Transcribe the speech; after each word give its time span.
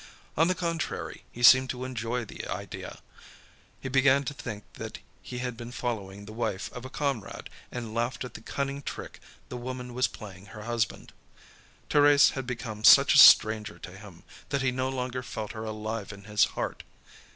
On 0.35 0.47
the 0.47 0.55
contrary, 0.55 1.25
he 1.31 1.43
seemed 1.43 1.69
to 1.69 1.85
enjoy 1.85 2.25
the 2.25 2.43
idea. 2.47 3.01
He 3.79 3.87
began 3.87 4.23
to 4.23 4.33
think 4.33 4.63
that 4.73 4.97
he 5.21 5.37
had 5.37 5.55
been 5.55 5.71
following 5.71 6.25
the 6.25 6.33
wife 6.33 6.73
of 6.73 6.85
a 6.85 6.89
comrade, 6.89 7.51
and 7.71 7.93
laughed 7.93 8.25
at 8.25 8.33
the 8.33 8.41
cunning 8.41 8.81
trick 8.81 9.19
the 9.49 9.57
woman 9.57 9.93
was 9.93 10.07
playing 10.07 10.47
her 10.47 10.63
husband. 10.63 11.13
Thérèse 11.87 12.31
had 12.31 12.47
become 12.47 12.83
such 12.83 13.13
a 13.13 13.19
stranger 13.19 13.77
to 13.77 13.91
him, 13.95 14.23
that 14.49 14.63
he 14.63 14.71
no 14.71 14.89
longer 14.89 15.21
felt 15.21 15.51
her 15.51 15.65
alive 15.65 16.11
in 16.11 16.23
his 16.23 16.45
heart. 16.45 16.81